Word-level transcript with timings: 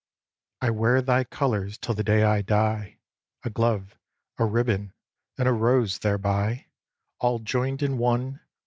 viii. 0.61 0.69
I 0.69 0.71
wear 0.71 0.99
thy 1.03 1.23
colours 1.23 1.77
till 1.77 1.93
the 1.93 2.03
day 2.03 2.23
I 2.23 2.41
die: 2.41 2.97
A 3.43 3.51
glove, 3.51 3.99
a 4.39 4.45
ribbon, 4.45 4.93
and 5.37 5.47
a 5.47 5.53
rose 5.53 5.99
thereby, 5.99 6.65
All 7.19 7.37
join'd 7.37 7.83
in 7.83 7.99
one. 7.99 8.39